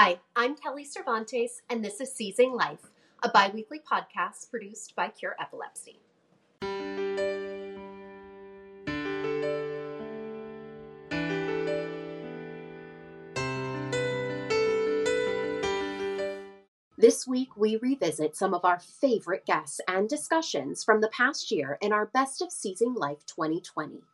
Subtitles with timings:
[0.00, 2.92] Hi, I'm Kelly Cervantes, and this is Seizing Life,
[3.24, 5.98] a bi weekly podcast produced by Cure Epilepsy.
[16.96, 21.76] This week, we revisit some of our favorite guests and discussions from the past year
[21.80, 24.04] in our Best of Seizing Life 2020.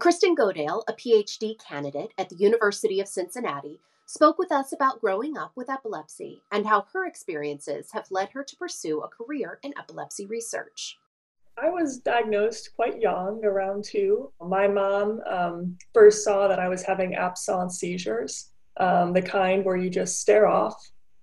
[0.00, 3.78] Kristen Godale, a PhD candidate at the University of Cincinnati,
[4.08, 8.42] spoke with us about growing up with epilepsy and how her experiences have led her
[8.42, 10.96] to pursue a career in epilepsy research.
[11.62, 14.32] I was diagnosed quite young, around two.
[14.40, 19.76] My mom um, first saw that I was having absence seizures, um, the kind where
[19.76, 20.74] you just stare off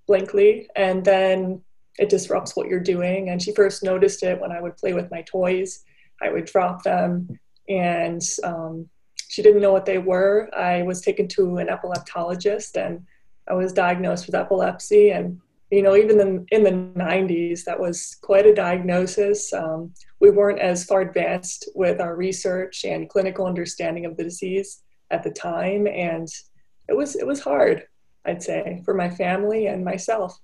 [0.06, 1.64] blankly and then
[1.98, 3.30] it disrupts what you're doing.
[3.30, 5.84] And she first noticed it when I would play with my toys.
[6.22, 8.88] I would drop them and um,
[9.30, 10.50] she didn't know what they were.
[10.56, 13.06] I was taken to an epileptologist and
[13.50, 15.12] I was diagnosed with epilepsy.
[15.12, 15.40] And,
[15.72, 19.54] you know, even in, in the 90s, that was quite a diagnosis.
[19.54, 24.82] Um, we weren't as far advanced with our research and clinical understanding of the disease
[25.12, 25.88] at the time.
[25.88, 26.28] And
[26.88, 27.84] it was, it was hard.
[28.26, 30.40] I'd say, for my family and myself.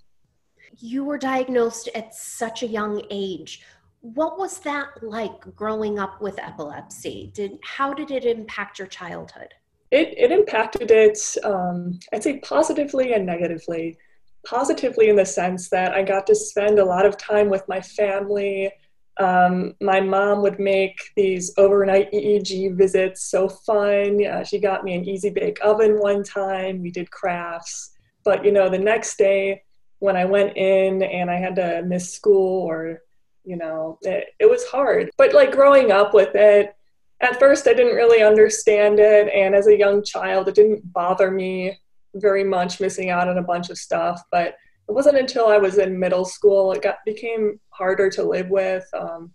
[0.77, 3.63] You were diagnosed at such a young age.
[4.01, 7.31] What was that like growing up with epilepsy?
[7.33, 9.53] Did how did it impact your childhood?
[9.91, 11.19] It it impacted it.
[11.43, 13.97] Um, I'd say positively and negatively.
[14.45, 17.79] Positively in the sense that I got to spend a lot of time with my
[17.79, 18.71] family.
[19.19, 24.25] Um, my mom would make these overnight EEG visits so fun.
[24.25, 26.81] Uh, she got me an easy bake oven one time.
[26.81, 27.91] We did crafts.
[28.23, 29.63] But, you know, the next day
[29.99, 33.01] when I went in and I had to miss school or,
[33.43, 35.09] you know, it, it was hard.
[35.17, 36.75] But like growing up with it,
[37.21, 39.29] at first I didn't really understand it.
[39.33, 41.79] And as a young child, it didn't bother me
[42.15, 44.21] very much missing out on a bunch of stuff.
[44.31, 44.55] But
[44.89, 48.85] it wasn't until I was in middle school it got became harder to live with.
[48.93, 49.31] Um,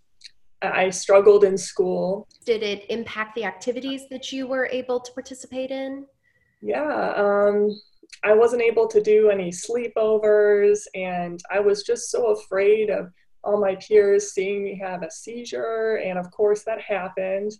[0.62, 2.28] I struggled in school.
[2.44, 6.06] Did it impact the activities that you were able to participate in?
[6.62, 7.78] Yeah, um,
[8.24, 13.12] I wasn't able to do any sleepovers, and I was just so afraid of
[13.46, 15.96] all my peers seeing me have a seizure.
[16.04, 17.52] And of course, that happened.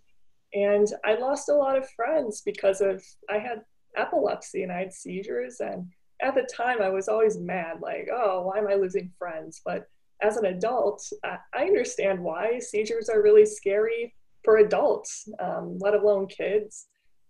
[0.53, 3.61] And I lost a lot of friends because of I had
[3.95, 5.87] epilepsy and I had seizures, and
[6.21, 9.61] at the time I was always mad, like, oh, why am I losing friends?
[9.65, 9.87] But
[10.21, 16.27] as an adult, I understand why seizures are really scary for adults, um, let alone
[16.27, 16.87] kids.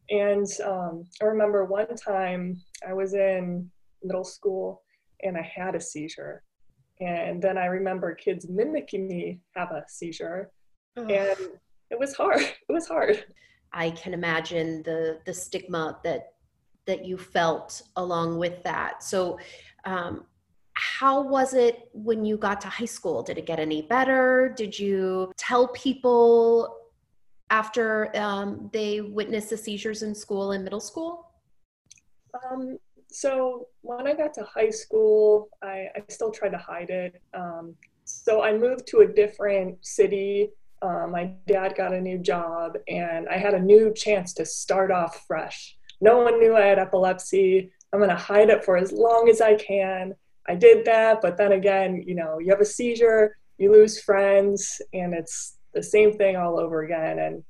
[0.10, 3.70] And um, I remember one time I was in
[4.04, 4.84] middle school
[5.24, 6.44] and I had a seizure.
[7.00, 10.52] And then I remember kids mimicking me have a seizure.
[10.96, 11.38] And
[11.90, 12.42] it was hard.
[12.70, 13.24] It was hard.
[13.72, 16.34] I can imagine the the stigma that
[16.86, 19.04] that you felt along with that.
[19.04, 19.40] So,
[19.86, 20.26] um,
[20.74, 23.22] how was it when you got to high school?
[23.24, 24.54] Did it get any better?
[24.56, 26.78] Did you tell people
[27.50, 31.32] after um, they witnessed the seizures in school and middle school?
[32.52, 32.78] Um,
[33.10, 37.22] so when I got to high school, I, I still tried to hide it.
[37.34, 40.50] Um, so I moved to a different city.
[40.82, 44.92] Uh, my dad got a new job, and I had a new chance to start
[44.92, 45.78] off fresh.
[46.02, 47.72] No one knew I had epilepsy.
[47.92, 50.14] I'm going to hide it for as long as I can.
[50.48, 54.82] I did that, but then again, you know, you have a seizure, you lose friends,
[54.94, 57.20] and it's the same thing all over again.
[57.20, 57.44] And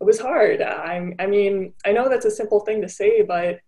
[0.00, 0.62] it was hard.
[0.62, 3.60] I, I mean, I know that's a simple thing to say, but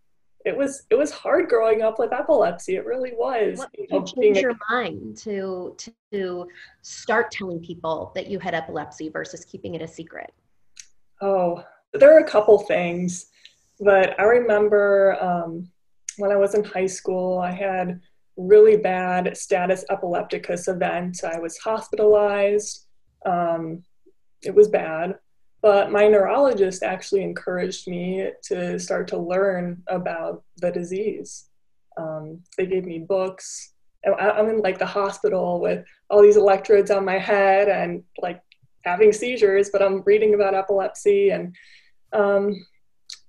[0.45, 2.77] it was it was hard growing up with epilepsy.
[2.77, 3.59] It really was.
[3.59, 5.77] What you know, change your a- mind to
[6.13, 6.49] to
[6.83, 10.33] start telling people that you had epilepsy versus keeping it a secret?
[11.23, 13.27] Oh, there are a couple things.
[13.81, 15.69] But I remember um,
[16.19, 18.01] when I was in high school, I had
[18.37, 21.25] really bad status epilepticus event.
[21.25, 22.87] I was hospitalized.
[23.25, 23.83] Um,
[24.43, 25.19] it was bad.
[25.65, 31.47] But my neurologist actually encouraged me to start to learn about the disease.
[31.97, 33.73] Um, they gave me books.
[34.07, 38.43] I'm in like the hospital with all these electrodes on my head and like
[38.85, 41.57] having seizures, but I'm reading about epilepsy and
[42.13, 42.63] um,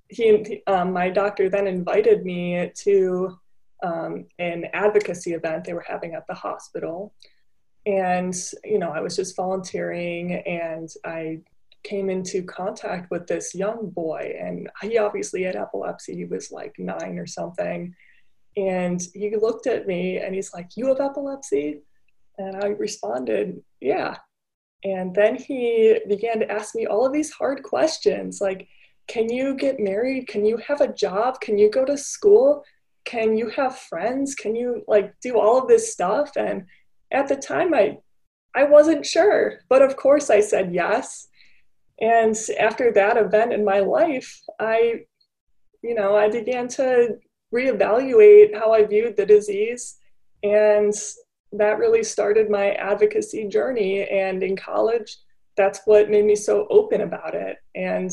[0.10, 3.40] he, um, my doctor then invited me to
[3.82, 7.14] um, an advocacy event they were having at the hospital.
[7.86, 11.40] And, you know, I was just volunteering and I
[11.86, 16.16] came into contact with this young boy and he obviously had epilepsy.
[16.16, 17.96] He was like nine or something.
[18.58, 21.82] And he looked at me and he's like, You have epilepsy?
[22.38, 24.18] And I responded, Yeah.
[24.84, 28.68] And then he began to ask me all of these hard questions like,
[29.08, 30.28] can you get married?
[30.28, 31.40] Can you have a job?
[31.40, 32.64] Can you go to school?
[33.06, 34.36] can you have friends?
[34.36, 36.32] Can you like do all of this stuff?
[36.36, 36.66] And
[37.12, 38.00] at the time, I
[38.56, 41.28] I wasn't sure, but of course I said yes.
[42.00, 45.06] And after that event in my life, I,
[45.82, 47.18] you know, I began to
[47.54, 49.98] reevaluate how I viewed the disease.
[50.44, 50.94] And
[51.54, 54.04] that really started my advocacy journey.
[54.10, 55.18] And in college,
[55.56, 57.58] that's what made me so open about it.
[57.76, 58.12] And,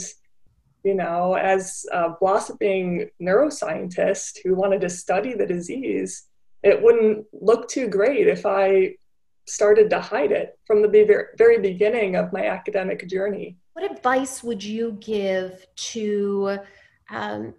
[0.84, 6.28] you know, as a blossoming neuroscientist who wanted to study the disease,
[6.62, 8.94] it wouldn't look too great if I
[9.48, 13.56] started to hide it from the very beginning of my academic journey.
[13.74, 16.58] What advice would you give to
[17.10, 17.54] um,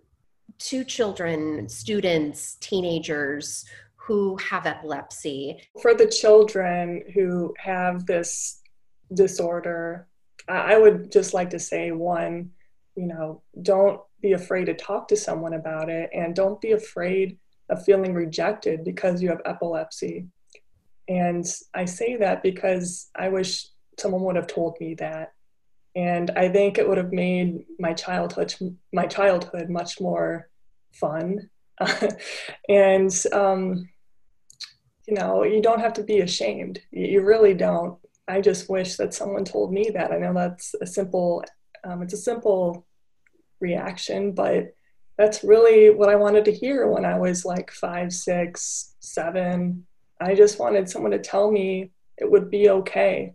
[0.59, 3.65] to children, students, teenagers
[3.95, 5.61] who have epilepsy?
[5.81, 8.61] For the children who have this
[9.13, 10.07] disorder,
[10.47, 12.51] I would just like to say one,
[12.95, 17.37] you know, don't be afraid to talk to someone about it and don't be afraid
[17.69, 20.27] of feeling rejected because you have epilepsy
[21.07, 23.67] and I say that because I wish
[23.99, 25.33] someone would have told me that.
[25.95, 28.55] And I think it would have made my childhood
[28.91, 30.49] my childhood much more
[30.91, 31.49] fun.
[32.69, 33.89] and um,
[35.07, 36.79] you know, you don't have to be ashamed.
[36.91, 37.97] You really don't.
[38.27, 40.11] I just wish that someone told me that.
[40.11, 41.43] I know that's a simple,
[41.83, 42.85] um, it's a simple
[43.59, 44.75] reaction, but
[45.17, 49.85] that's really what I wanted to hear when I was like five, six, seven,
[50.19, 53.33] I just wanted someone to tell me it would be okay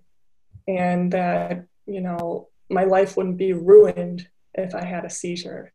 [0.66, 5.72] and that, you know, my life wouldn't be ruined if I had a seizure.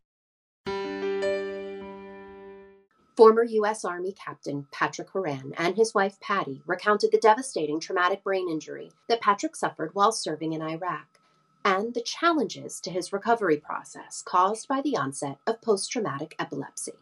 [3.16, 3.84] Former U.S.
[3.84, 9.20] Army Captain Patrick Horan and his wife Patty recounted the devastating traumatic brain injury that
[9.20, 11.18] Patrick suffered while serving in Iraq
[11.64, 16.92] and the challenges to his recovery process caused by the onset of post traumatic epilepsy.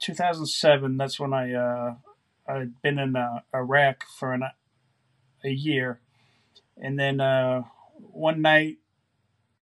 [0.00, 1.94] 2007, that's when I uh,
[2.46, 4.42] I'd been in uh, Iraq for an,
[5.44, 6.00] a year,
[6.76, 7.62] and then uh,
[8.00, 8.78] one night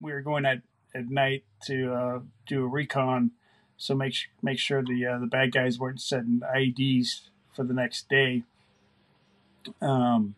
[0.01, 0.63] we were going at,
[0.95, 3.33] at night to uh, do a recon,
[3.77, 7.23] so make make sure the uh, the bad guys weren't setting IEDs
[7.55, 8.43] for the next day.
[9.81, 10.35] Um,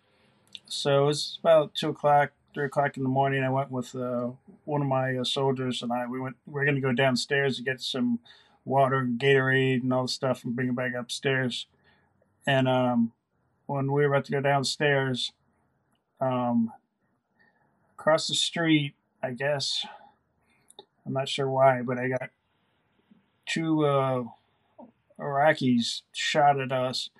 [0.67, 3.43] so it was about two o'clock, three o'clock in the morning.
[3.43, 4.31] I went with uh,
[4.65, 6.07] one of my uh, soldiers and I.
[6.07, 6.37] We went.
[6.47, 8.21] We are going to go downstairs to get some
[8.65, 11.67] water and Gatorade and all the stuff and bring it back upstairs.
[12.47, 13.13] And um,
[13.67, 15.33] when we were about to go downstairs,
[16.21, 16.73] um,
[18.07, 19.85] across the street, I guess,
[21.05, 22.31] I'm not sure why, but I got
[23.47, 24.23] two uh,
[25.19, 27.11] Iraqis shot at us,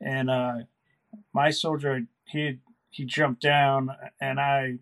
[0.00, 0.54] and uh,
[1.34, 3.90] my soldier he he jumped down,
[4.22, 4.78] and I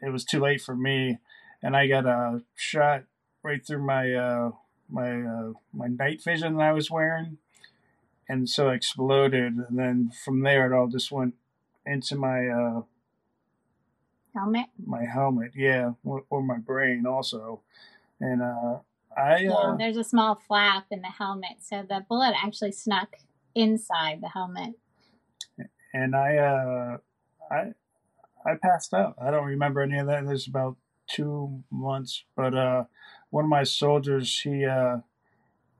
[0.00, 1.18] it was too late for me,
[1.60, 3.02] and I got a shot
[3.42, 4.52] right through my uh,
[4.88, 7.38] my uh, my night vision that I was wearing,
[8.28, 9.54] and so exploded.
[9.54, 11.34] And then from there, it all just went
[11.84, 12.82] into my uh,
[14.38, 14.66] helmet.
[14.84, 17.62] My helmet, yeah, or, or my brain also.
[18.20, 18.78] And uh,
[19.16, 23.16] I yeah, uh, there's a small flap in the helmet, so the bullet actually snuck
[23.54, 24.74] inside the helmet.
[25.92, 26.96] And I, uh,
[27.50, 27.72] I,
[28.44, 29.14] I passed out.
[29.20, 30.24] I don't remember any of that.
[30.26, 30.76] There's about
[31.08, 32.84] two months, but uh,
[33.30, 34.98] one of my soldiers, he uh,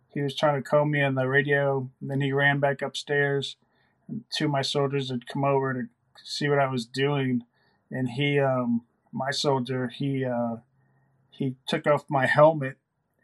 [0.08, 1.90] he was trying to call me on the radio.
[2.00, 3.56] And then he ran back upstairs.
[4.08, 5.88] And two of my soldiers had come over to
[6.24, 7.44] see what I was doing.
[7.90, 10.56] And he, um, my soldier, he, uh,
[11.30, 12.76] he took off my helmet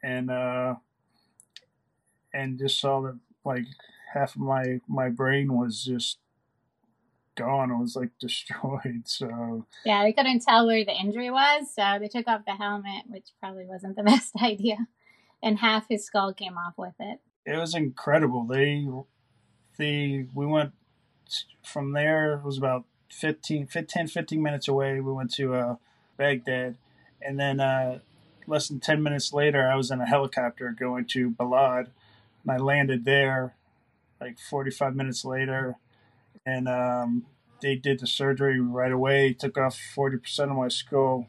[0.03, 0.77] and, uh,
[2.33, 3.67] and just saw that like
[4.13, 6.19] half of my, my brain was just
[7.37, 7.71] gone.
[7.71, 9.03] It was like destroyed.
[9.07, 13.05] So yeah, they couldn't tell where the injury was, so they took off the helmet,
[13.09, 14.87] which probably wasn't the best idea
[15.45, 17.21] and half his skull came off with it.
[17.47, 18.47] It was incredible.
[18.47, 18.89] They,
[19.79, 20.73] the we went
[21.63, 22.35] from there.
[22.35, 25.01] It was about 15, 10, 15 minutes away.
[25.01, 25.77] We went to uh,
[26.17, 26.77] Baghdad,
[27.23, 28.01] and then uh,
[28.47, 31.89] less than ten minutes later, I was in a helicopter going to Balad,
[32.43, 33.55] and I landed there.
[34.21, 35.77] Like forty five minutes later,
[36.47, 37.27] and um,
[37.61, 39.33] they did the surgery right away.
[39.35, 41.27] Took off forty percent of my skull.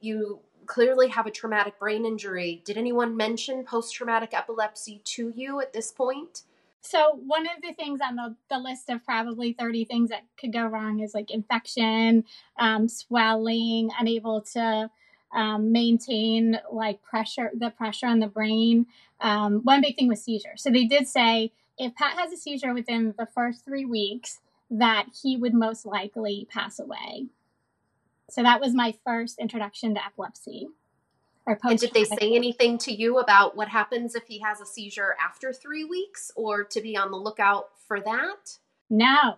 [0.00, 2.62] You clearly have a traumatic brain injury.
[2.64, 6.42] Did anyone mention post traumatic epilepsy to you at this point?
[6.82, 10.52] So, one of the things on the, the list of probably 30 things that could
[10.52, 12.24] go wrong is like infection,
[12.58, 14.90] um, swelling, unable to
[15.32, 18.86] um, maintain like pressure, the pressure on the brain.
[19.20, 20.56] Um, one big thing was seizure.
[20.56, 25.06] So, they did say if Pat has a seizure within the first three weeks, that
[25.22, 27.26] he would most likely pass away.
[28.30, 30.68] So that was my first introduction to epilepsy.
[31.46, 34.66] Or and did they say anything to you about what happens if he has a
[34.66, 38.58] seizure after three weeks or to be on the lookout for that?
[38.88, 39.36] No.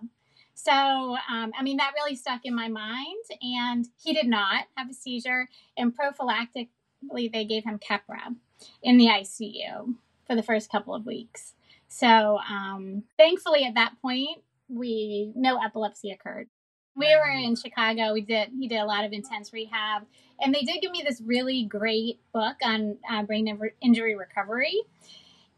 [0.54, 3.24] So, um, I mean, that really stuck in my mind.
[3.40, 5.48] And he did not have a seizure.
[5.76, 8.36] And prophylactically, they gave him Keppra
[8.82, 9.94] in the ICU
[10.26, 11.54] for the first couple of weeks.
[11.88, 16.48] So, um, thankfully, at that point, we no epilepsy occurred.
[16.96, 18.12] We were in Chicago.
[18.12, 20.04] We did he did a lot of intense rehab,
[20.40, 24.80] and they did give me this really great book on uh, brain injury recovery,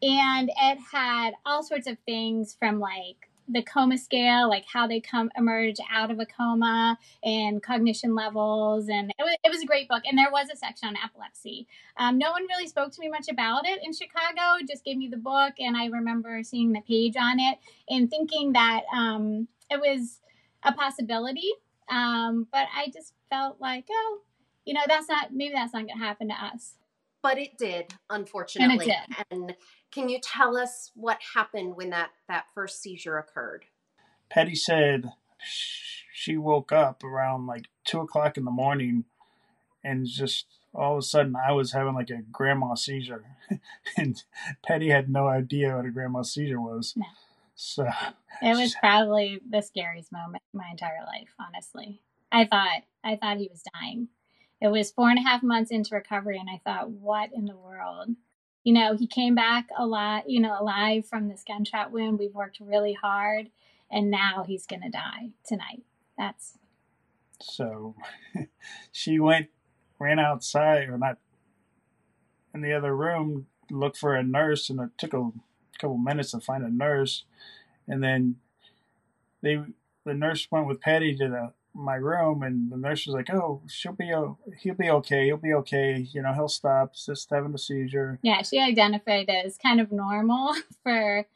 [0.02, 5.00] and it had all sorts of things from like the coma scale, like how they
[5.00, 9.66] come emerge out of a coma and cognition levels, and it was, it was a
[9.66, 10.02] great book.
[10.06, 11.66] And there was a section on epilepsy.
[11.96, 14.64] Um, no one really spoke to me much about it in Chicago.
[14.66, 18.52] Just gave me the book, and I remember seeing the page on it and thinking
[18.54, 20.20] that um, it was
[20.66, 21.50] a possibility.
[21.88, 24.20] Um, but I just felt like, oh,
[24.64, 26.74] you know, that's not maybe that's not going to happen to us.
[27.22, 28.74] But it did, unfortunately.
[28.74, 29.26] And it did.
[29.30, 29.56] And
[29.90, 33.64] can you tell us what happened when that that first seizure occurred?
[34.28, 35.12] Patty said
[36.12, 39.04] she woke up around like two o'clock in the morning,
[39.82, 43.24] and just all of a sudden I was having like a grand mal seizure,
[43.96, 44.22] and
[44.64, 46.94] Patty had no idea what a grand mal seizure was.
[46.96, 47.06] No.
[47.56, 47.88] So
[48.42, 52.02] it was probably the scariest moment my entire life, honestly.
[52.30, 54.08] I thought I thought he was dying.
[54.60, 57.56] It was four and a half months into recovery and I thought, what in the
[57.56, 58.10] world?
[58.62, 62.18] You know, he came back a lot, you know, alive from this gunshot wound.
[62.18, 63.48] We've worked really hard
[63.90, 65.82] and now he's gonna die tonight.
[66.18, 66.58] That's
[67.40, 67.94] so
[68.92, 69.48] she went
[69.98, 71.16] ran outside or not
[72.52, 75.30] in the other room, looked for a nurse and it took a
[75.78, 77.24] couple minutes to find a nurse,
[77.88, 78.36] and then
[79.42, 79.58] they
[80.04, 83.62] the nurse went with Patty to the my room, and the nurse was like, "Oh,
[83.68, 84.12] she'll be
[84.60, 85.26] he'll be okay.
[85.26, 86.06] He'll be okay.
[86.12, 86.94] You know, he'll stop.
[86.94, 91.26] Just having a seizure." Yeah, she identified it as kind of normal for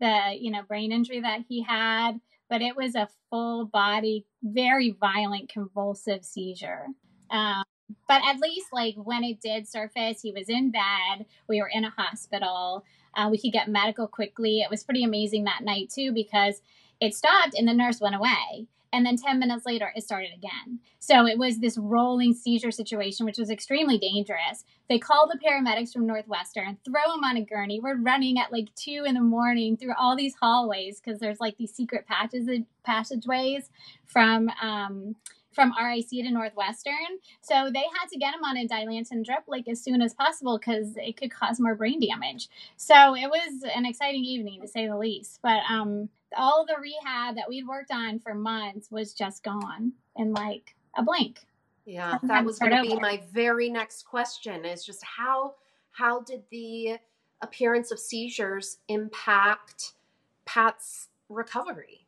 [0.00, 4.90] the you know brain injury that he had, but it was a full body, very
[4.90, 6.86] violent, convulsive seizure.
[7.30, 7.64] Um,
[8.08, 11.26] but at least like when it did surface, he was in bed.
[11.48, 12.84] We were in a hospital.
[13.14, 14.60] Uh, we could get medical quickly.
[14.60, 16.62] It was pretty amazing that night, too, because
[17.00, 18.66] it stopped and the nurse went away.
[18.92, 20.80] And then 10 minutes later, it started again.
[20.98, 24.64] So it was this rolling seizure situation, which was extremely dangerous.
[24.88, 27.78] They call the paramedics from Northwestern, throw him on a gurney.
[27.80, 31.56] We're running at like two in the morning through all these hallways because there's like
[31.56, 32.48] these secret patches,
[32.84, 33.70] passageways
[34.06, 35.14] from um,
[35.52, 37.18] from RIC to Northwestern.
[37.40, 40.58] So they had to get him on a Dilantin drip like as soon as possible
[40.58, 42.48] because it could cause more brain damage.
[42.76, 45.40] So it was an exciting evening to say the least.
[45.42, 50.32] But um, all the rehab that we'd worked on for months was just gone in
[50.32, 51.46] like a blink.
[51.84, 55.54] Yeah, that was going to be my very next question is just how
[55.92, 56.98] how did the
[57.40, 59.94] appearance of seizures impact
[60.44, 62.06] Pat's recovery?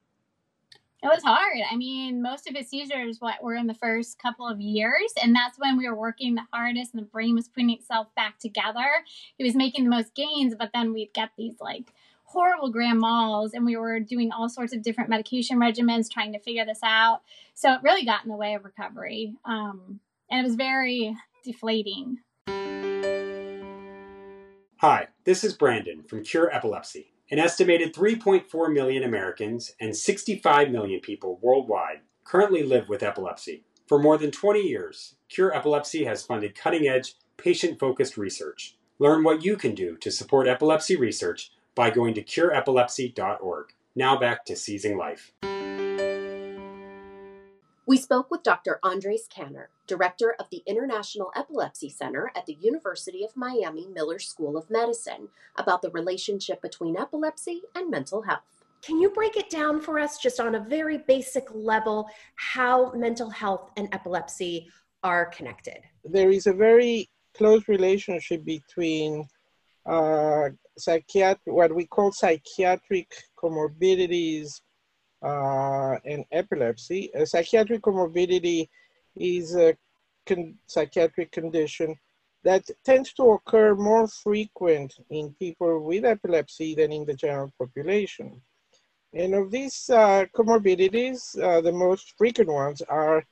[1.02, 1.58] It was hard.
[1.68, 5.34] I mean, most of his seizures what were in the first couple of years, and
[5.34, 8.86] that's when we were working the hardest, and the brain was putting itself back together.
[9.36, 11.92] He was making the most gains, but then we'd get these like
[12.22, 16.38] horrible grand mals, and we were doing all sorts of different medication regimens, trying to
[16.38, 17.22] figure this out.
[17.54, 19.98] So it really got in the way of recovery, um,
[20.30, 22.18] and it was very deflating.
[24.78, 27.11] Hi, this is Brandon from Cure Epilepsy.
[27.30, 33.64] An estimated 3.4 million Americans and 65 million people worldwide currently live with epilepsy.
[33.86, 38.76] For more than 20 years, Cure Epilepsy has funded cutting edge, patient focused research.
[38.98, 43.72] Learn what you can do to support epilepsy research by going to cureepilepsy.org.
[43.94, 45.32] Now back to Seizing Life.
[47.92, 48.80] We spoke with Dr.
[48.82, 54.56] Andres Kanner, director of the International Epilepsy Center at the University of Miami Miller School
[54.56, 58.64] of Medicine, about the relationship between epilepsy and mental health.
[58.80, 63.28] Can you break it down for us, just on a very basic level, how mental
[63.28, 64.70] health and epilepsy
[65.04, 65.80] are connected?
[66.02, 69.28] There is a very close relationship between
[69.84, 74.62] uh, psychiatric, what we call psychiatric comorbidities
[75.22, 77.10] uh, and epilepsy.
[77.14, 78.68] A psychiatric comorbidity
[79.16, 79.76] is a
[80.26, 81.96] con- psychiatric condition
[82.44, 88.40] that tends to occur more frequent in people with epilepsy than in the general population.
[89.14, 93.24] And of these uh, comorbidities, uh, the most frequent ones are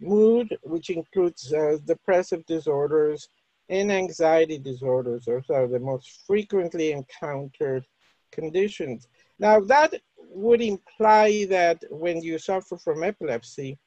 [0.00, 3.28] mood, which includes uh, depressive disorders
[3.68, 5.24] and anxiety disorders.
[5.24, 7.86] Those are the most frequently encountered
[8.32, 9.08] conditions.
[9.38, 9.94] Now that
[10.30, 13.78] would imply that when you suffer from epilepsy,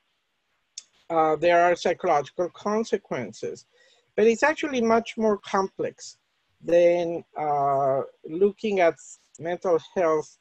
[1.09, 3.65] uh, there are psychological consequences.
[4.15, 6.17] but it's actually much more complex
[6.59, 8.95] than uh, looking at
[9.39, 10.37] mental health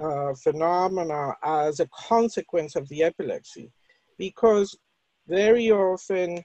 [0.00, 3.70] uh, phenomena as a consequence of the epilepsy,
[4.16, 4.76] because
[5.28, 6.42] very often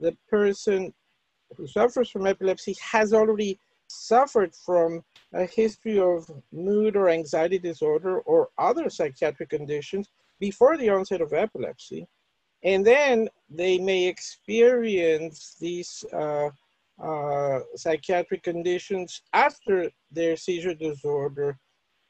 [0.00, 0.92] the person
[1.56, 3.58] who suffers from epilepsy has already
[3.92, 10.08] suffered from a history of mood or anxiety disorder or other psychiatric conditions
[10.40, 12.06] before the onset of epilepsy.
[12.64, 16.50] And then they may experience these uh,
[17.02, 21.58] uh, psychiatric conditions after their seizure disorder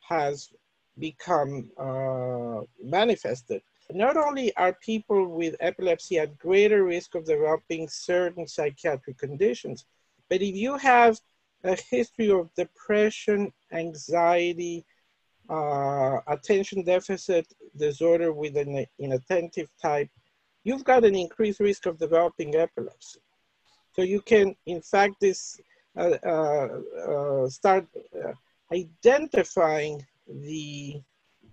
[0.00, 0.50] has
[0.98, 3.62] become uh, manifested.
[3.90, 9.86] Not only are people with epilepsy at greater risk of developing certain psychiatric conditions,
[10.28, 11.20] but if you have
[11.64, 14.84] a history of depression, anxiety,
[15.48, 20.08] uh, attention deficit disorder with an inattentive type,
[20.64, 23.20] you've got an increased risk of developing epilepsy.
[23.94, 25.60] So you can, in fact, this
[25.96, 26.68] uh, uh,
[27.06, 28.32] uh start uh,
[28.72, 31.02] identifying the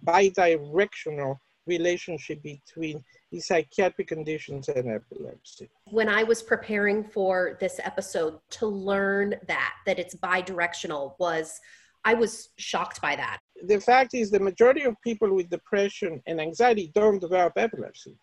[0.05, 1.37] bidirectional
[1.69, 5.69] relationship between the psychiatric conditions and epilepsy.
[5.85, 11.59] When I was preparing for this episode to learn that that it's bidirectional was
[12.05, 13.39] I was shocked by that.
[13.63, 18.15] The fact is the majority of people with depression and anxiety don't develop epilepsy.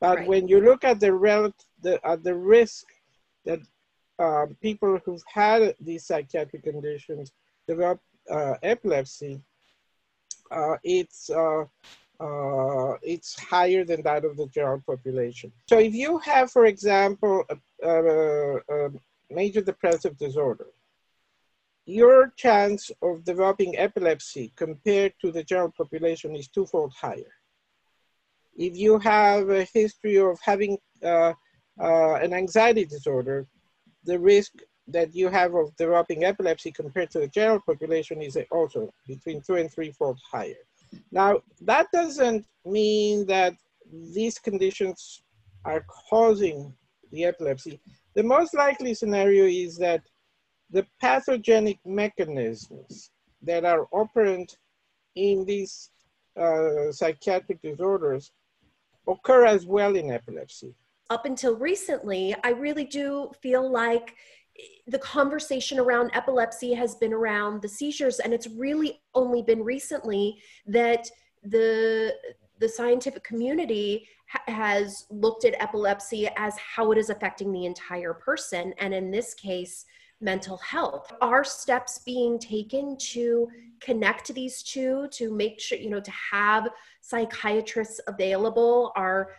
[0.00, 0.28] But right.
[0.28, 2.86] when you look at the, rel- the, at the risk
[3.44, 3.60] that
[4.18, 7.32] uh, people who've had these psychiatric conditions
[7.66, 9.42] develop uh, epilepsy,
[10.50, 11.64] uh, it's uh,
[12.20, 15.50] uh, it's higher than that of the general population.
[15.66, 18.90] So if you have, for example, a, a, a
[19.30, 20.66] major depressive disorder,
[21.86, 27.32] your chance of developing epilepsy compared to the general population is twofold higher.
[28.56, 31.32] If you have a history of having uh,
[31.80, 33.46] uh, an anxiety disorder,
[34.04, 34.52] the risk
[34.88, 39.54] that you have of developing epilepsy compared to the general population is also between two
[39.54, 40.62] and threefold higher.
[41.10, 43.54] Now, that doesn't mean that
[44.14, 45.22] these conditions
[45.64, 46.72] are causing
[47.12, 47.80] the epilepsy.
[48.14, 50.02] The most likely scenario is that
[50.70, 53.10] the pathogenic mechanisms
[53.42, 54.56] that are operant
[55.16, 55.90] in these
[56.40, 58.32] uh, psychiatric disorders
[59.08, 60.74] occur as well in epilepsy.
[61.10, 64.14] Up until recently, I really do feel like
[64.86, 70.40] the conversation around epilepsy has been around the seizures and it's really only been recently
[70.66, 71.08] that
[71.44, 72.14] the
[72.58, 78.12] the scientific community ha- has looked at epilepsy as how it is affecting the entire
[78.12, 79.86] person and in this case
[80.20, 81.12] mental health.
[81.20, 83.48] Are steps being taken to
[83.80, 86.68] connect these two to make sure you know to have
[87.00, 88.92] psychiatrists available?
[88.96, 89.30] Are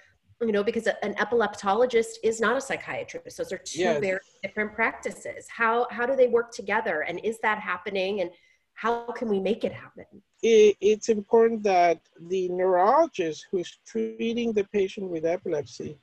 [0.42, 3.38] you know because an epileptologist is not a psychiatrist.
[3.38, 4.02] Those are two yes.
[4.02, 5.48] very different practices.
[5.50, 7.02] How how do they work together?
[7.02, 8.22] And is that happening?
[8.22, 8.32] And
[8.74, 10.06] how can we make it happen?
[10.42, 16.00] It, it's important that the neurologist who's treating the patient with epilepsy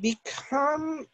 [0.00, 1.06] become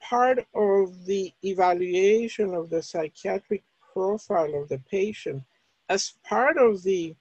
[0.00, 5.42] part of the evaluation of the psychiatric profile of the patient
[5.88, 7.14] as part of the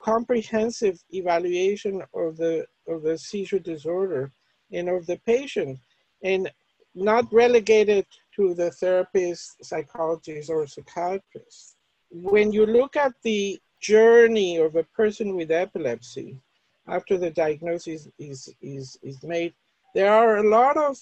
[0.00, 4.30] comprehensive evaluation of the of the seizure disorder
[4.72, 5.78] and of the patient
[6.22, 6.50] and
[6.94, 11.76] not relegated to the therapist, psychologist, or psychiatrist.
[12.10, 16.38] When you look at the journey of a person with epilepsy
[16.86, 19.54] after the diagnosis is, is, is made,
[19.94, 20.96] there are a lot of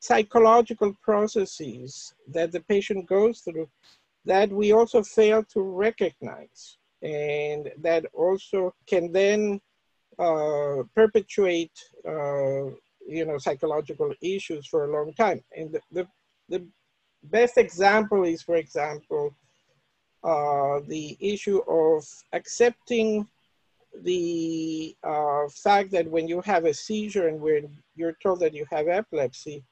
[0.00, 3.68] psychological processes that the patient goes through
[4.24, 9.60] that we also fail to recognize and that also can then
[10.94, 11.72] perpetuate,
[12.06, 12.70] uh,
[13.06, 15.42] you know, psychological issues for a long time.
[15.56, 16.08] And the, the,
[16.48, 16.66] the
[17.24, 19.34] best example is, for example,
[20.22, 23.26] uh, the issue of accepting
[24.02, 28.64] the uh, fact that when you have a seizure and when you're told that you
[28.70, 29.62] have epilepsy,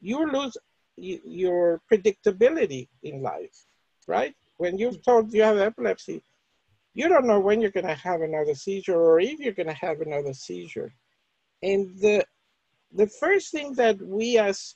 [0.00, 0.56] you lose
[0.96, 3.66] your predictability in life,
[4.06, 4.34] right?
[4.56, 6.22] When you're told you have epilepsy,
[6.98, 9.86] you don't know when you're going to have another seizure or if you're going to
[9.86, 10.92] have another seizure.
[11.62, 12.24] And the,
[12.92, 14.74] the first thing that we as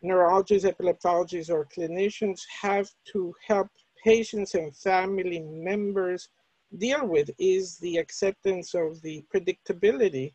[0.00, 3.68] neurologists, epileptologists, or clinicians have to help
[4.02, 6.30] patients and family members
[6.78, 10.32] deal with is the acceptance of the predictability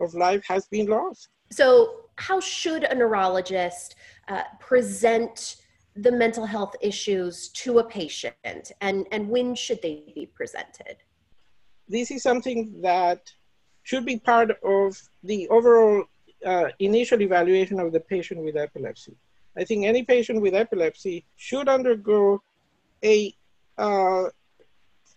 [0.00, 1.28] of life has been lost.
[1.52, 3.94] So, how should a neurologist
[4.26, 5.56] uh, present
[5.96, 10.96] the mental health issues to a patient and, and when should they be presented?
[11.88, 13.32] This is something that
[13.82, 16.04] should be part of the overall
[16.44, 19.14] uh, initial evaluation of the patient with epilepsy.
[19.56, 22.42] I think any patient with epilepsy should undergo
[23.04, 23.34] a
[23.78, 24.24] uh,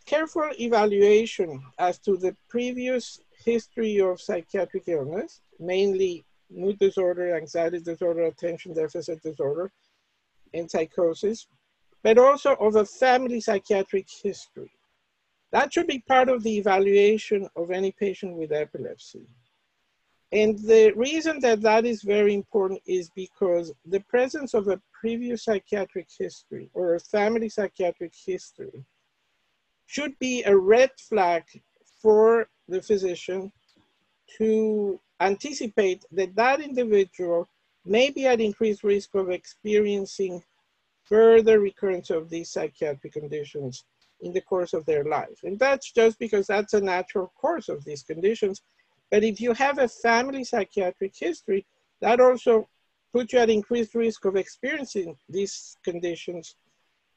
[0.05, 8.23] careful evaluation as to the previous history of psychiatric illness, mainly mood disorder, anxiety disorder,
[8.23, 9.71] attention deficit disorder,
[10.57, 11.47] and psychosis,
[12.03, 14.71] but also of a family psychiatric history.
[15.51, 19.25] That should be part of the evaluation of any patient with epilepsy.
[20.31, 25.45] And the reason that that is very important is because the presence of a previous
[25.45, 28.83] psychiatric history or a family psychiatric history
[29.85, 31.43] should be a red flag
[32.01, 33.51] for the physician
[34.37, 37.47] to anticipate that that individual
[37.89, 40.43] may be at increased risk of experiencing
[41.03, 43.85] further recurrence of these psychiatric conditions
[44.21, 45.39] in the course of their life.
[45.43, 48.61] And that's just because that's a natural course of these conditions.
[49.11, 51.65] But if you have a family psychiatric history,
[52.01, 52.67] that also
[53.13, 56.55] puts you at increased risk of experiencing these conditions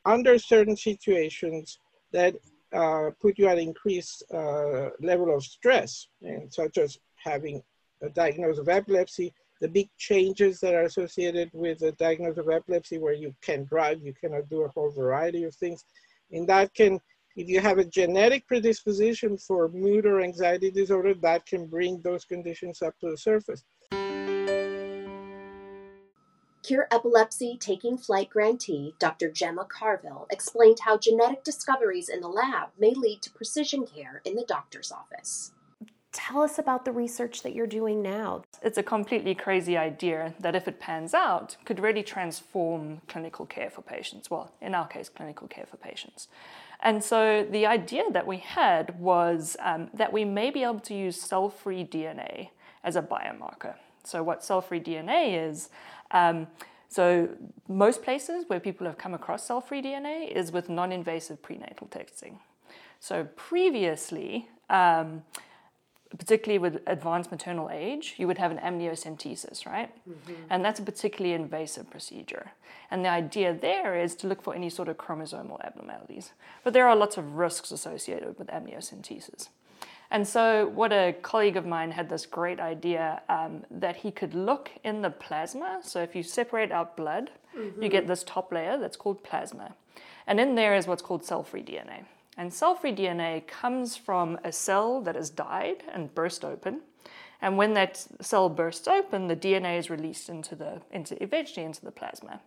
[0.04, 1.78] under certain situations
[2.12, 2.34] that
[2.72, 7.62] uh, put you at increased uh, level of stress, and such as having
[8.02, 12.98] a diagnosis of epilepsy, the big changes that are associated with a diagnosis of epilepsy
[12.98, 15.84] where you can drive, you cannot do a whole variety of things.
[16.32, 17.00] And that can,
[17.36, 22.24] if you have a genetic predisposition for mood or anxiety disorder, that can bring those
[22.24, 23.64] conditions up to the surface.
[26.62, 29.30] Cure Epilepsy Taking Flight grantee Dr.
[29.30, 34.36] Gemma Carvill explained how genetic discoveries in the lab may lead to precision care in
[34.36, 35.52] the doctor's office.
[36.12, 38.42] Tell us about the research that you're doing now.
[38.62, 43.70] It's a completely crazy idea that, if it pans out, could really transform clinical care
[43.70, 44.28] for patients.
[44.28, 46.26] Well, in our case, clinical care for patients.
[46.82, 50.94] And so the idea that we had was um, that we may be able to
[50.94, 52.48] use cell free DNA
[52.82, 53.74] as a biomarker.
[54.02, 55.68] So, what cell free DNA is,
[56.10, 56.48] um,
[56.88, 57.28] so
[57.68, 61.86] most places where people have come across cell free DNA is with non invasive prenatal
[61.86, 62.40] testing.
[62.98, 65.22] So, previously, um,
[66.18, 69.90] particularly with advanced maternal age, you would have an amniocentesis, right?
[70.08, 70.32] Mm-hmm.
[70.50, 72.52] And that's a particularly invasive procedure.
[72.90, 76.32] And the idea there is to look for any sort of chromosomal abnormalities.
[76.64, 79.48] But there are lots of risks associated with amniocentesis.
[80.12, 84.34] And so, what a colleague of mine had this great idea um, that he could
[84.34, 85.78] look in the plasma.
[85.84, 87.80] So, if you separate out blood, mm-hmm.
[87.80, 89.76] you get this top layer that's called plasma.
[90.26, 92.06] And in there is what's called cell free DNA.
[92.40, 96.80] And cell free DNA comes from a cell that has died and burst open.
[97.42, 101.84] And when that cell bursts open, the DNA is released into the, into, eventually into
[101.84, 102.40] the plasma.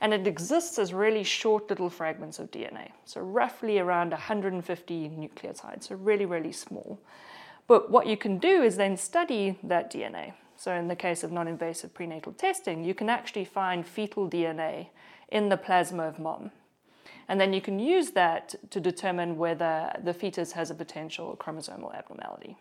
[0.00, 5.88] And it exists as really short little fragments of DNA, so roughly around 150 nucleotides,
[5.88, 7.00] so really, really small.
[7.66, 10.34] But what you can do is then study that DNA.
[10.56, 14.90] So, in the case of non invasive prenatal testing, you can actually find fetal DNA
[15.28, 16.52] in the plasma of mom.
[17.28, 21.94] And then you can use that to determine whether the fetus has a potential chromosomal
[21.94, 22.56] abnormality.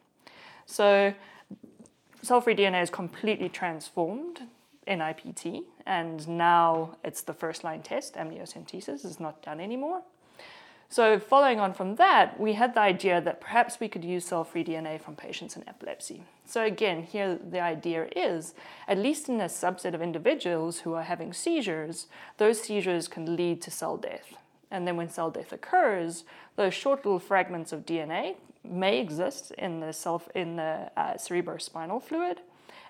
[0.65, 1.13] So
[2.21, 4.41] cell-free DNA is completely transformed
[4.87, 10.01] NIPT, and now it's the first line test, amniocentesis is not done anymore.
[10.89, 14.63] So following on from that, we had the idea that perhaps we could use cell-free
[14.63, 16.23] DNA from patients in epilepsy.
[16.45, 18.53] So again, here the idea is,
[18.87, 23.61] at least in a subset of individuals who are having seizures, those seizures can lead
[23.63, 24.35] to cell death.
[24.73, 26.25] And then when cell death occurs,
[26.57, 32.01] those short little fragments of DNA may exist in the, self, in the uh, cerebrospinal
[32.01, 32.41] fluid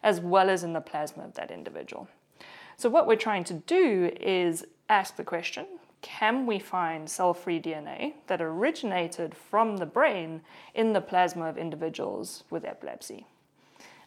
[0.01, 2.07] as well as in the plasma of that individual.
[2.77, 5.65] So, what we're trying to do is ask the question
[6.01, 10.41] can we find cell free DNA that originated from the brain
[10.73, 13.25] in the plasma of individuals with epilepsy?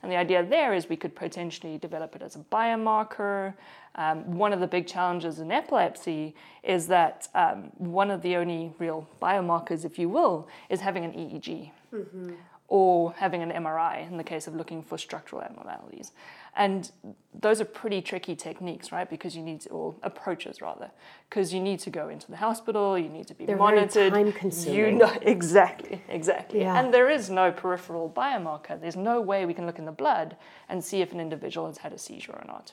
[0.02, 3.54] And the idea there is we could potentially develop it as a biomarker.
[3.94, 8.72] Um, one of the big challenges in epilepsy is that um, one of the only
[8.78, 11.70] real biomarkers, if you will, is having an EEG.
[11.92, 12.32] Mm-hmm
[12.68, 16.12] or having an MRI in the case of looking for structural abnormalities.
[16.56, 16.90] And
[17.38, 19.08] those are pretty tricky techniques, right?
[19.08, 20.90] Because you need to, or approaches rather,
[21.28, 24.12] because you need to go into the hospital, you need to be They're monitored.
[24.12, 24.78] Very time consuming.
[24.78, 26.60] You know, exactly, exactly.
[26.60, 26.80] Yeah.
[26.80, 28.80] And there is no peripheral biomarker.
[28.80, 30.36] There's no way we can look in the blood
[30.68, 32.72] and see if an individual has had a seizure or not.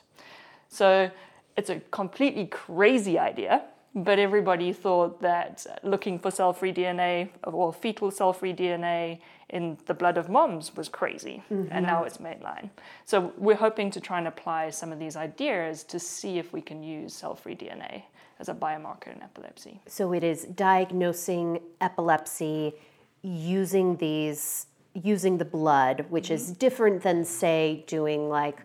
[0.68, 1.10] So
[1.56, 3.62] it's a completely crazy idea,
[3.94, 9.78] but everybody thought that looking for cell free DNA or fetal cell free DNA in
[9.86, 11.68] the blood of moms was crazy, mm-hmm.
[11.70, 12.70] and now it's mainline.
[13.04, 16.60] So we're hoping to try and apply some of these ideas to see if we
[16.60, 18.02] can use cell free DNA
[18.40, 19.80] as a biomarker in epilepsy.
[19.86, 22.74] So it is diagnosing epilepsy
[23.22, 24.66] using these
[25.02, 28.60] using the blood, which is different than, say, doing like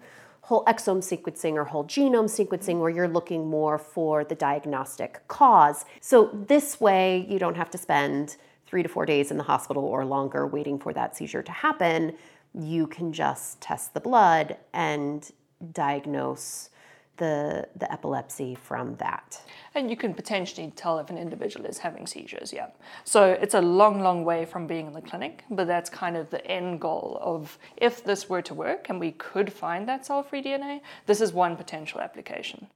[0.49, 5.85] whole exome sequencing or whole genome sequencing, where you're looking more for the diagnostic cause.
[6.01, 8.35] So, this way, you don't have to spend
[8.65, 12.15] three to four days in the hospital or longer waiting for that seizure to happen.
[12.55, 15.29] You can just test the blood and
[15.71, 16.71] diagnose
[17.19, 19.39] the, the epilepsy from that.
[19.75, 22.69] And you can potentially tell if an individual is having seizures, yeah.
[23.03, 26.29] So it's a long, long way from being in the clinic, but that's kind of
[26.31, 30.23] the end goal of if this were to work and we could find that cell
[30.23, 32.67] free DNA, this is one potential application.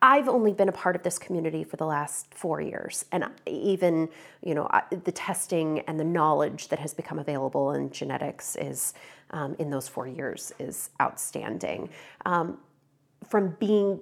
[0.00, 4.08] I've only been a part of this community for the last four years, and even
[4.44, 8.94] you know the testing and the knowledge that has become available in genetics is
[9.30, 11.88] um, in those four years is outstanding.
[12.24, 12.58] Um,
[13.26, 14.00] from being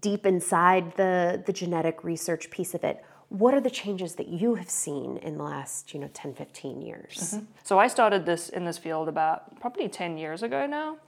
[0.00, 4.56] deep inside the, the genetic research piece of it, what are the changes that you
[4.56, 7.34] have seen in the last you know 10 15 years?
[7.34, 7.44] Mm-hmm.
[7.62, 10.98] so i started this in this field about probably 10 years ago now.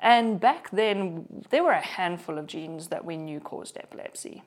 [0.00, 4.42] And back then there were a handful of genes that we knew caused epilepsy.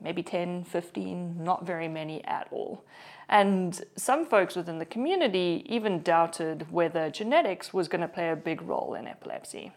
[0.00, 2.84] Maybe 10 15 not very many at all.
[3.28, 8.36] And some folks within the community even doubted whether genetics was going to play a
[8.36, 9.72] big role in epilepsy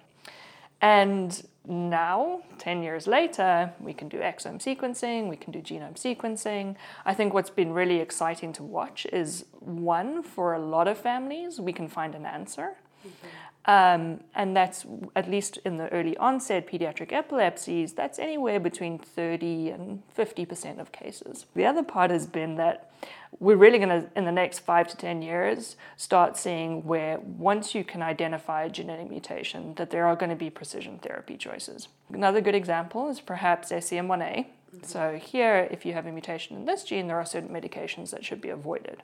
[0.84, 6.76] and now, 10 years later, we can do exome sequencing, we can do genome sequencing.
[7.06, 11.62] I think what's been really exciting to watch is one, for a lot of families,
[11.62, 12.76] we can find an answer.
[13.08, 13.28] Mm-hmm.
[13.66, 19.70] Um, and that's at least in the early onset pediatric epilepsies, that's anywhere between 30
[19.70, 21.46] and 50% of cases.
[21.56, 22.92] The other part has been that
[23.40, 27.76] we're really going to, in the next five to 10 years, start seeing where once
[27.76, 31.88] you can identify a genetic mutation, that there are going to be precision therapy choices.
[32.12, 34.48] Another good example is perhaps SCN1A.
[34.82, 38.26] So, here, if you have a mutation in this gene, there are certain medications that
[38.26, 39.04] should be avoided.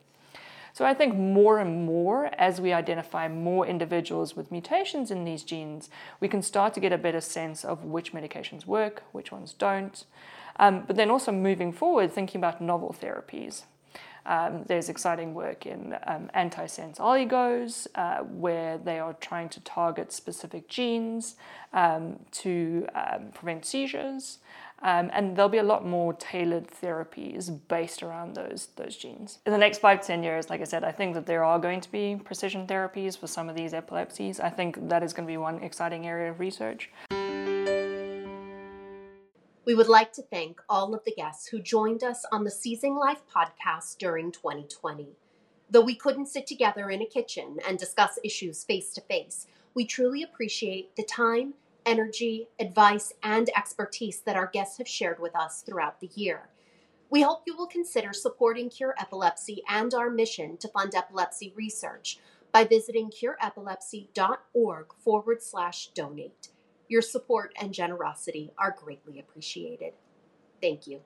[0.73, 5.43] So I think more and more, as we identify more individuals with mutations in these
[5.43, 5.89] genes,
[6.19, 10.05] we can start to get a better sense of which medications work, which ones don't.
[10.57, 13.63] Um, but then also moving forward, thinking about novel therapies.
[14.25, 20.11] Um, there's exciting work in um, antisense oligos uh, where they are trying to target
[20.11, 21.35] specific genes
[21.73, 24.39] um, to um, prevent seizures.
[24.81, 29.39] Um, and there'll be a lot more tailored therapies based around those, those genes.
[29.45, 31.81] In the next five 10 years, like I said, I think that there are going
[31.81, 34.39] to be precision therapies for some of these epilepsies.
[34.39, 36.89] I think that is going to be one exciting area of research.
[39.69, 42.95] We would like to thank all of the guests who joined us on the Seizing
[42.95, 45.09] Life podcast during 2020.
[45.69, 49.85] Though we couldn't sit together in a kitchen and discuss issues face to face, we
[49.85, 51.53] truly appreciate the time
[51.85, 56.49] energy, advice, and expertise that our guests have shared with us throughout the year.
[57.11, 62.17] We hope you will consider supporting Cure Epilepsy and our mission to fund epilepsy research
[62.51, 66.49] by visiting cureepilepsy.org forward slash donate.
[66.89, 69.93] Your support and generosity are greatly appreciated.
[70.59, 71.01] Thank you.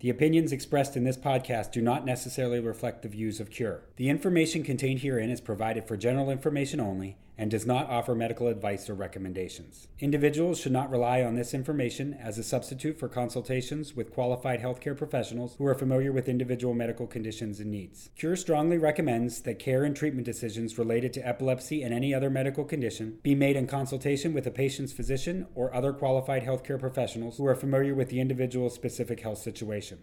[0.00, 3.82] The opinions expressed in this podcast do not necessarily reflect the views of Cure.
[3.96, 8.48] The information contained herein is provided for general information only and does not offer medical
[8.48, 9.86] advice or recommendations.
[10.00, 14.96] Individuals should not rely on this information as a substitute for consultations with qualified healthcare
[14.96, 18.10] professionals who are familiar with individual medical conditions and needs.
[18.16, 22.64] Cure strongly recommends that care and treatment decisions related to epilepsy and any other medical
[22.64, 27.46] condition be made in consultation with a patient's physician or other qualified healthcare professionals who
[27.46, 29.98] are familiar with the individual's specific health situation.